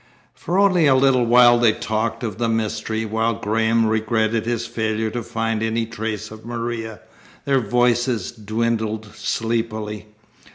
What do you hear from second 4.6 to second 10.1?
failure to find any trace of Maria, their voices dwindled sleepily.